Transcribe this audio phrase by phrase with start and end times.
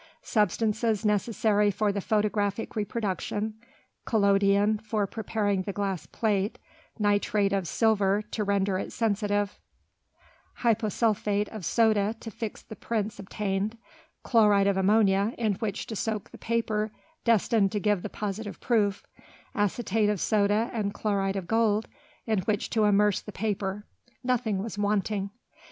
[0.23, 3.53] Substances necessary for the photographic reproduction,
[4.03, 6.57] collodion for preparing the glass plate,
[6.97, 9.59] nitrate of silver to render it sensitive,
[10.61, 13.77] hyposulphate of soda to fix the prints obtained,
[14.23, 16.89] chloride of ammonium in which to soak the paper
[17.23, 19.05] destined to give the positive proof,
[19.53, 21.87] acetate of soda and chloride of gold
[22.25, 23.85] in which to immerse the paper,
[24.23, 25.29] nothing was wanting.